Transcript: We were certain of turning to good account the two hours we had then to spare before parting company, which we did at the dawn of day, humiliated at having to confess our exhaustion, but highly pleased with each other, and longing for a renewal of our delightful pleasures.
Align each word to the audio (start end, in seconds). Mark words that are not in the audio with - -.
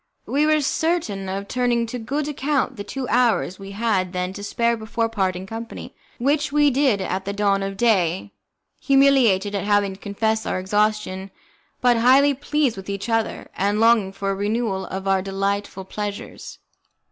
We 0.25 0.47
were 0.47 0.61
certain 0.61 1.29
of 1.29 1.47
turning 1.47 1.85
to 1.85 1.99
good 1.99 2.27
account 2.27 2.75
the 2.75 2.83
two 2.83 3.07
hours 3.09 3.59
we 3.59 3.69
had 3.73 4.13
then 4.13 4.33
to 4.33 4.43
spare 4.43 4.75
before 4.75 5.07
parting 5.09 5.45
company, 5.45 5.93
which 6.17 6.51
we 6.51 6.71
did 6.71 7.01
at 7.01 7.23
the 7.25 7.33
dawn 7.33 7.61
of 7.61 7.77
day, 7.77 8.31
humiliated 8.79 9.53
at 9.53 9.65
having 9.65 9.93
to 9.93 9.99
confess 9.99 10.47
our 10.47 10.57
exhaustion, 10.59 11.29
but 11.81 11.97
highly 11.97 12.33
pleased 12.33 12.77
with 12.77 12.89
each 12.89 13.09
other, 13.09 13.51
and 13.55 13.79
longing 13.79 14.11
for 14.11 14.31
a 14.31 14.35
renewal 14.35 14.87
of 14.87 15.07
our 15.07 15.21
delightful 15.21 15.85
pleasures. 15.85 16.57